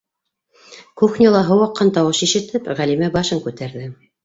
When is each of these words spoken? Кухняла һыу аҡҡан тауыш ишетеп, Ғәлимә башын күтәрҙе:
Кухняла 1.01 1.43
һыу 1.51 1.61
аҡҡан 1.67 1.93
тауыш 1.99 2.23
ишетеп, 2.31 2.73
Ғәлимә 2.83 3.13
башын 3.21 3.45
күтәрҙе: 3.47 3.89